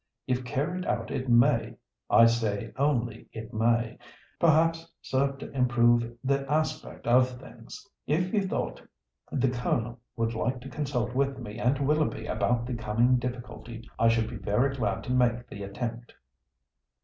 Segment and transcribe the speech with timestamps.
[0.25, 7.29] If carried out it may—I say only it may—perhaps serve to improve the aspect of
[7.39, 7.87] things.
[8.07, 8.81] If you thought
[9.31, 14.07] the Colonel would like to consult with me and Willoughby about the coming difficulty, I
[14.07, 16.15] should be very glad to make the attempt."